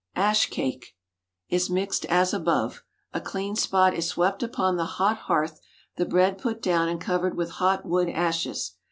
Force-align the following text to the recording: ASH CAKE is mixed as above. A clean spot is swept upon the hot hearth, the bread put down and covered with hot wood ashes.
ASH 0.15 0.49
CAKE 0.49 0.95
is 1.49 1.69
mixed 1.69 2.05
as 2.05 2.33
above. 2.33 2.81
A 3.13 3.21
clean 3.21 3.55
spot 3.55 3.93
is 3.93 4.07
swept 4.07 4.41
upon 4.41 4.75
the 4.75 4.85
hot 4.97 5.17
hearth, 5.29 5.61
the 5.95 6.07
bread 6.07 6.39
put 6.39 6.59
down 6.59 6.89
and 6.89 6.99
covered 6.99 7.37
with 7.37 7.51
hot 7.51 7.85
wood 7.85 8.09
ashes. 8.09 8.71